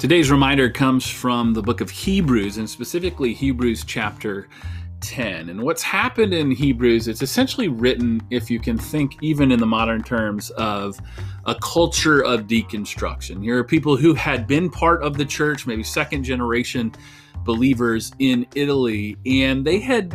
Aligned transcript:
Today's 0.00 0.30
reminder 0.30 0.70
comes 0.70 1.06
from 1.06 1.52
the 1.52 1.60
book 1.60 1.82
of 1.82 1.90
Hebrews, 1.90 2.56
and 2.56 2.70
specifically 2.70 3.34
Hebrews 3.34 3.84
chapter 3.84 4.48
10. 5.02 5.50
And 5.50 5.62
what's 5.62 5.82
happened 5.82 6.32
in 6.32 6.50
Hebrews, 6.50 7.06
it's 7.06 7.20
essentially 7.20 7.68
written, 7.68 8.22
if 8.30 8.50
you 8.50 8.60
can 8.60 8.78
think 8.78 9.22
even 9.22 9.52
in 9.52 9.60
the 9.60 9.66
modern 9.66 10.02
terms, 10.02 10.48
of 10.52 10.98
a 11.44 11.54
culture 11.56 12.24
of 12.24 12.46
deconstruction. 12.46 13.42
Here 13.42 13.58
are 13.58 13.62
people 13.62 13.94
who 13.94 14.14
had 14.14 14.46
been 14.46 14.70
part 14.70 15.02
of 15.02 15.18
the 15.18 15.26
church, 15.26 15.66
maybe 15.66 15.82
second 15.82 16.24
generation 16.24 16.94
believers 17.44 18.10
in 18.18 18.46
Italy, 18.54 19.18
and 19.26 19.66
they 19.66 19.80
had 19.80 20.14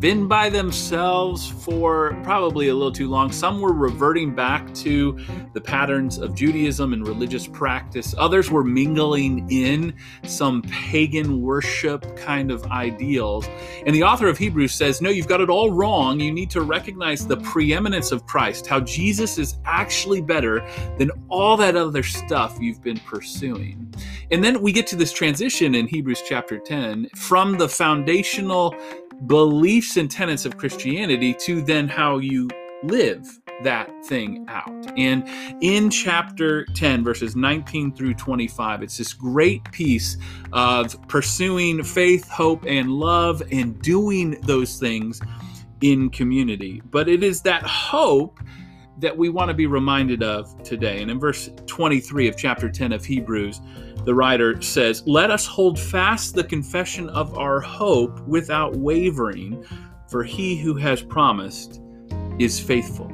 been 0.00 0.26
by 0.26 0.48
themselves 0.48 1.46
for 1.46 2.18
probably 2.22 2.68
a 2.68 2.74
little 2.74 2.90
too 2.90 3.08
long. 3.08 3.30
Some 3.30 3.60
were 3.60 3.74
reverting 3.74 4.34
back 4.34 4.72
to 4.76 5.18
the 5.52 5.60
patterns 5.60 6.16
of 6.16 6.34
Judaism 6.34 6.94
and 6.94 7.06
religious 7.06 7.46
practice. 7.46 8.14
Others 8.16 8.50
were 8.50 8.64
mingling 8.64 9.46
in 9.50 9.94
some 10.24 10.62
pagan 10.62 11.42
worship 11.42 12.16
kind 12.16 12.50
of 12.50 12.64
ideals. 12.68 13.46
And 13.84 13.94
the 13.94 14.02
author 14.02 14.26
of 14.26 14.38
Hebrews 14.38 14.72
says, 14.72 15.02
No, 15.02 15.10
you've 15.10 15.28
got 15.28 15.42
it 15.42 15.50
all 15.50 15.70
wrong. 15.70 16.18
You 16.18 16.32
need 16.32 16.48
to 16.50 16.62
recognize 16.62 17.26
the 17.26 17.36
preeminence 17.36 18.10
of 18.10 18.24
Christ, 18.24 18.66
how 18.66 18.80
Jesus 18.80 19.36
is 19.36 19.58
actually 19.66 20.22
better 20.22 20.66
than 20.96 21.10
all 21.28 21.58
that 21.58 21.76
other 21.76 22.02
stuff 22.02 22.56
you've 22.58 22.82
been 22.82 22.98
pursuing. 23.00 23.92
And 24.30 24.42
then 24.42 24.62
we 24.62 24.72
get 24.72 24.86
to 24.88 24.96
this 24.96 25.12
transition 25.12 25.74
in 25.74 25.86
Hebrews 25.86 26.22
chapter 26.26 26.58
10 26.58 27.10
from 27.16 27.58
the 27.58 27.68
foundational 27.68 28.74
beliefs 29.26 29.96
and 29.96 30.10
tenets 30.10 30.44
of 30.44 30.56
Christianity 30.56 31.34
to 31.40 31.62
then 31.62 31.88
how 31.88 32.18
you 32.18 32.48
live 32.82 33.26
that 33.62 33.90
thing 34.06 34.46
out. 34.48 34.92
And 34.96 35.28
in 35.60 35.90
chapter 35.90 36.64
10, 36.74 37.04
verses 37.04 37.36
19 37.36 37.94
through 37.94 38.14
25, 38.14 38.82
it's 38.82 38.96
this 38.96 39.12
great 39.12 39.70
piece 39.70 40.16
of 40.52 40.96
pursuing 41.08 41.82
faith, 41.82 42.28
hope, 42.28 42.64
and 42.66 42.90
love 42.90 43.42
and 43.52 43.80
doing 43.82 44.40
those 44.42 44.78
things 44.78 45.20
in 45.82 46.08
community. 46.10 46.82
But 46.90 47.08
it 47.08 47.22
is 47.22 47.42
that 47.42 47.62
hope 47.62 48.40
that 48.98 49.16
we 49.16 49.28
want 49.28 49.48
to 49.48 49.54
be 49.54 49.66
reminded 49.66 50.22
of 50.22 50.62
today. 50.62 51.00
And 51.00 51.10
in 51.10 51.18
verse 51.18 51.50
23 51.66 52.28
of 52.28 52.36
chapter 52.36 52.68
10 52.68 52.92
of 52.92 53.04
Hebrews, 53.04 53.60
the 54.04 54.14
writer 54.14 54.60
says, 54.62 55.02
Let 55.06 55.30
us 55.30 55.46
hold 55.46 55.78
fast 55.78 56.34
the 56.34 56.44
confession 56.44 57.08
of 57.10 57.36
our 57.38 57.60
hope 57.60 58.20
without 58.26 58.76
wavering, 58.76 59.64
for 60.08 60.24
he 60.24 60.56
who 60.56 60.74
has 60.76 61.02
promised 61.02 61.80
is 62.38 62.58
faithful. 62.58 63.10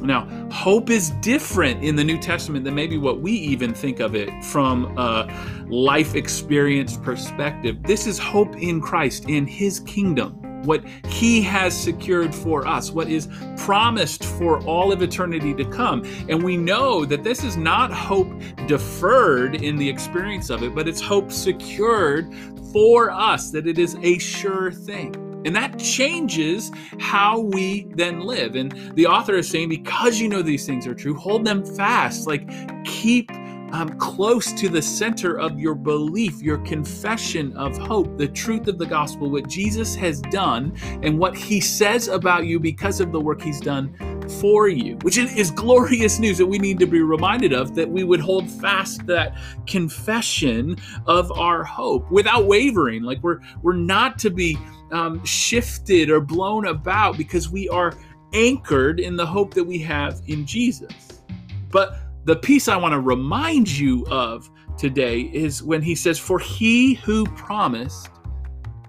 Now, 0.00 0.26
hope 0.50 0.90
is 0.90 1.10
different 1.20 1.84
in 1.84 1.94
the 1.94 2.02
New 2.02 2.18
Testament 2.18 2.64
than 2.64 2.74
maybe 2.74 2.98
what 2.98 3.20
we 3.20 3.32
even 3.32 3.72
think 3.72 4.00
of 4.00 4.16
it 4.16 4.30
from 4.44 4.98
a 4.98 5.28
life 5.68 6.16
experience 6.16 6.96
perspective. 6.96 7.82
This 7.84 8.06
is 8.08 8.18
hope 8.18 8.56
in 8.56 8.80
Christ, 8.80 9.28
in 9.28 9.46
his 9.46 9.78
kingdom 9.80 10.41
what 10.64 10.84
He 11.06 11.42
has 11.42 11.78
secured 11.78 12.34
for 12.34 12.66
us, 12.66 12.90
what 12.90 13.08
is 13.08 13.28
promised 13.56 14.24
for 14.24 14.62
all 14.64 14.92
of 14.92 15.02
eternity 15.02 15.54
to 15.54 15.64
come. 15.64 16.04
And 16.28 16.42
we 16.42 16.56
know 16.56 17.04
that 17.04 17.24
this 17.24 17.44
is 17.44 17.56
not 17.56 17.92
hope 17.92 18.32
deferred 18.66 19.62
in 19.62 19.76
the 19.76 19.88
experience 19.88 20.50
of 20.50 20.62
it, 20.62 20.74
but 20.74 20.88
it's 20.88 21.00
hope 21.00 21.30
secured 21.30 22.32
for 22.72 23.10
us, 23.10 23.50
that 23.50 23.66
it 23.66 23.78
is 23.78 23.96
a 24.02 24.18
sure 24.18 24.72
thing. 24.72 25.14
And 25.44 25.56
that 25.56 25.78
changes 25.78 26.70
how 27.00 27.40
we 27.40 27.88
then 27.96 28.20
live. 28.20 28.54
And 28.54 28.72
the 28.94 29.06
author 29.06 29.34
is 29.34 29.48
saying, 29.48 29.68
because 29.68 30.20
you 30.20 30.28
know 30.28 30.40
these 30.40 30.64
things 30.64 30.86
are 30.86 30.94
true, 30.94 31.14
hold 31.14 31.44
them 31.44 31.64
fast. 31.64 32.28
Like, 32.28 32.48
keep 32.84 33.30
um, 33.72 33.88
close 33.98 34.52
to 34.52 34.68
the 34.68 34.82
center 34.82 35.38
of 35.38 35.58
your 35.58 35.74
belief, 35.74 36.40
your 36.42 36.58
confession 36.58 37.56
of 37.56 37.76
hope, 37.78 38.16
the 38.18 38.28
truth 38.28 38.68
of 38.68 38.78
the 38.78 38.86
gospel, 38.86 39.30
what 39.30 39.48
Jesus 39.48 39.94
has 39.96 40.20
done, 40.20 40.76
and 41.02 41.18
what 41.18 41.36
he 41.36 41.60
says 41.60 42.08
about 42.08 42.46
you 42.46 42.60
because 42.60 43.00
of 43.00 43.12
the 43.12 43.20
work 43.20 43.40
he's 43.40 43.60
done 43.60 43.94
for 44.40 44.68
you, 44.68 44.96
which 45.02 45.18
is 45.18 45.50
glorious 45.50 46.18
news 46.18 46.38
that 46.38 46.46
we 46.46 46.58
need 46.58 46.78
to 46.78 46.86
be 46.86 47.00
reminded 47.00 47.52
of 47.52 47.74
that 47.74 47.88
we 47.88 48.04
would 48.04 48.20
hold 48.20 48.48
fast 48.50 49.04
that 49.06 49.36
confession 49.66 50.76
of 51.06 51.32
our 51.32 51.64
hope 51.64 52.10
without 52.10 52.46
wavering. 52.46 53.02
Like 53.02 53.22
we're 53.22 53.40
we're 53.62 53.72
not 53.72 54.18
to 54.20 54.30
be 54.30 54.58
um, 54.92 55.24
shifted 55.24 56.10
or 56.10 56.20
blown 56.20 56.66
about 56.66 57.16
because 57.16 57.50
we 57.50 57.68
are 57.68 57.94
anchored 58.32 59.00
in 59.00 59.16
the 59.16 59.26
hope 59.26 59.54
that 59.54 59.64
we 59.64 59.78
have 59.78 60.20
in 60.26 60.46
Jesus. 60.46 61.22
But 61.70 61.98
the 62.24 62.36
piece 62.36 62.68
I 62.68 62.76
want 62.76 62.92
to 62.92 63.00
remind 63.00 63.68
you 63.70 64.06
of 64.06 64.50
today 64.78 65.22
is 65.32 65.62
when 65.62 65.82
he 65.82 65.94
says, 65.94 66.18
For 66.18 66.38
he 66.38 66.94
who 66.94 67.24
promised 67.26 68.10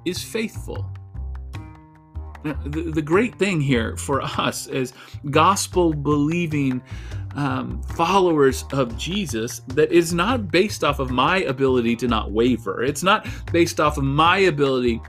is 0.06 0.24
faithful. 0.24 0.90
Now, 2.44 2.60
the, 2.66 2.92
the 2.92 3.02
great 3.02 3.36
thing 3.36 3.62
here 3.62 3.96
for 3.96 4.22
us 4.22 4.68
as 4.68 4.94
gospel 5.32 5.94
believing 5.94 6.82
um, 7.36 7.82
followers 7.84 8.66
of 8.74 8.96
Jesus 8.98 9.62
that 9.68 9.92
is 9.92 10.14
not 10.14 10.52
based 10.52 10.84
off 10.84 11.00
of 11.00 11.10
my 11.10 11.38
ability 11.44 11.96
to 11.98 12.08
not 12.08 12.32
waver. 12.32 12.84
It's 12.84 13.02
not 13.04 13.28
based 13.52 13.80
off 13.80 13.98
of 13.98 14.04
my 14.04 14.40
ability 14.40 15.02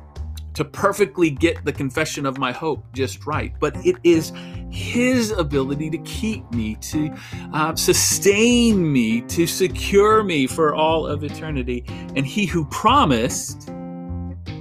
to 0.54 0.64
perfectly 0.64 1.30
get 1.30 1.64
the 1.64 1.72
confession 1.72 2.24
of 2.24 2.38
my 2.38 2.52
hope 2.52 2.84
just 2.92 3.26
right, 3.26 3.52
but 3.58 3.76
it 3.84 3.96
is 4.04 4.32
His 4.74 5.30
ability 5.30 5.88
to 5.90 5.98
keep 5.98 6.50
me, 6.52 6.74
to 6.76 7.14
uh, 7.52 7.74
sustain 7.76 8.92
me, 8.92 9.20
to 9.22 9.46
secure 9.46 10.22
me 10.22 10.46
for 10.46 10.74
all 10.74 11.06
of 11.06 11.22
eternity. 11.22 11.84
And 12.16 12.26
He 12.26 12.44
who 12.46 12.64
promised 12.66 13.70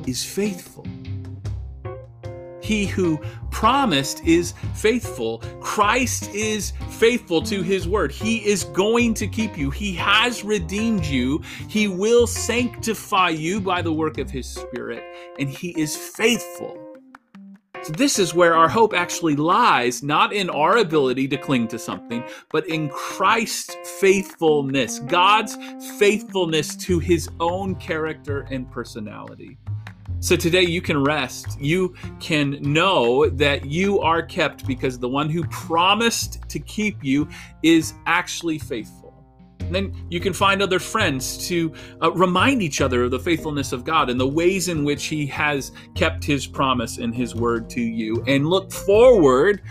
is 0.06 0.24
faithful. 0.24 0.86
He 2.62 2.86
who 2.86 3.20
promised 3.52 4.24
is 4.24 4.54
faithful. 4.74 5.40
Christ 5.60 6.30
is 6.34 6.72
faithful 6.92 7.42
to 7.44 7.62
his 7.62 7.88
word. 7.90 8.10
He 8.10 8.38
is 8.38 8.64
going 8.64 9.14
to 9.16 9.28
keep 9.28 9.58
you. 9.58 9.70
He 9.70 9.94
has 9.96 10.46
redeemed 10.46 11.06
you. 11.06 11.42
He 11.68 11.90
will 11.90 12.26
sanctify 12.26 13.30
you 13.30 13.60
by 13.60 13.82
the 13.82 13.92
work 13.92 14.18
of 14.18 14.32
his 14.32 14.48
spirit, 14.48 15.04
and 15.40 15.50
he 15.50 15.70
is 15.80 15.96
faithful. 15.96 16.93
So, 17.84 17.92
this 17.92 18.18
is 18.18 18.34
where 18.34 18.56
our 18.56 18.70
hope 18.70 18.94
actually 18.94 19.36
lies, 19.36 20.04
not 20.04 20.32
in 20.32 20.50
our 20.50 20.78
ability 20.78 21.28
to 21.28 21.38
cling 21.38 21.68
to 21.68 21.78
something, 21.78 22.24
but 22.50 22.66
in 22.70 22.88
Christ's 22.88 23.76
faithfulness, 24.00 25.00
God's 25.00 25.58
faithfulness 26.00 26.78
to 26.78 27.00
his 27.00 27.30
own 27.42 27.76
character 27.76 28.48
and 28.50 28.72
personality. 28.72 29.58
So 30.22 30.38
today 30.38 30.62
you 30.62 30.82
can 30.82 31.04
rest. 31.04 31.60
You 31.60 31.94
can 32.22 32.58
know 32.62 33.30
that 33.32 33.66
you 33.66 34.00
are 34.00 34.22
kept 34.22 34.66
because 34.66 34.98
the 34.98 35.10
one 35.10 35.30
who 35.30 35.44
promised 35.48 36.48
to 36.48 36.60
keep 36.60 37.04
you 37.04 37.28
is 37.62 37.96
actually 38.06 38.60
faithful. 38.60 39.03
And 39.66 39.74
then 39.74 40.06
you 40.10 40.20
can 40.20 40.34
find 40.34 40.62
other 40.62 40.80
friends 40.80 41.48
to 41.48 41.74
uh, 42.02 42.12
remind 42.12 42.62
each 42.62 42.82
other 42.82 43.04
of 43.04 43.12
the 43.12 43.20
faithfulness 43.20 43.72
of 43.72 43.84
God 43.84 44.10
and 44.10 44.20
the 44.20 44.28
ways 44.28 44.68
in 44.68 44.84
which 44.84 45.06
He 45.06 45.26
has 45.28 45.72
kept 45.96 46.24
His 46.24 46.46
promise 46.46 46.98
and 46.98 47.16
His 47.16 47.34
word 47.36 47.70
to 47.72 47.82
you, 47.82 48.24
and 48.28 48.48
look 48.48 48.72
forward 48.72 49.62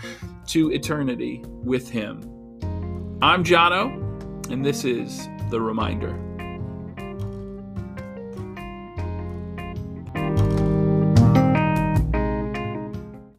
to 0.47 0.71
eternity 0.71 1.41
with 1.45 1.89
Him. 1.89 2.21
I'm 3.21 3.43
Jono, 3.43 4.51
and 4.51 4.65
this 4.65 4.83
is 4.83 5.27
The 5.49 5.61
Reminder. 5.61 6.32